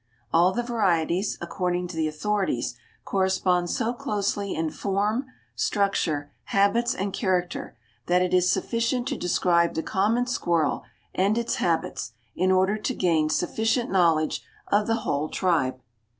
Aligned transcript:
All 0.33 0.51
the 0.51 0.63
varieties, 0.63 1.37
according 1.41 1.87
to 1.89 1.95
the 1.95 2.07
authorities, 2.07 2.73
correspond 3.05 3.69
so 3.69 3.93
closely 3.93 4.55
in 4.55 4.71
form, 4.71 5.25
structure, 5.53 6.31
habits 6.45 6.95
and 6.95 7.13
character 7.13 7.77
that 8.07 8.23
it 8.23 8.33
is 8.33 8.51
sufficient 8.51 9.07
to 9.09 9.15
describe 9.15 9.75
the 9.75 9.83
common 9.83 10.25
squirrel 10.25 10.85
and 11.13 11.37
its 11.37 11.57
habits, 11.57 12.13
in 12.35 12.51
order 12.51 12.77
to 12.77 12.95
gain 12.95 13.29
sufficient 13.29 13.91
knowledge 13.91 14.43
of 14.71 14.87
the 14.87 14.95
whole 15.05 15.29
tribe. 15.29 15.79